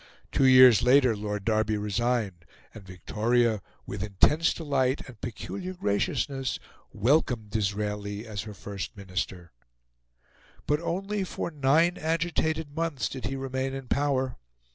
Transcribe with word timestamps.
Two 0.31 0.47
years 0.47 0.81
later 0.81 1.15
Lord 1.15 1.45
Derby 1.45 1.77
resigned, 1.77 2.43
and 2.73 2.83
Victoria, 2.83 3.61
with 3.85 4.01
intense 4.01 4.51
delight 4.51 5.07
and 5.07 5.21
peculiar 5.21 5.75
graciousness, 5.75 6.57
welcomed 6.91 7.51
Disraeli 7.51 8.25
as 8.25 8.41
her 8.41 8.55
First 8.55 8.97
Minister. 8.97 9.51
But 10.65 10.79
only 10.81 11.23
for 11.23 11.51
nine 11.51 11.99
agitated 11.99 12.73
months 12.75 13.09
did 13.09 13.25
he 13.25 13.35
remain 13.35 13.75
in 13.75 13.87
power. 13.89 14.37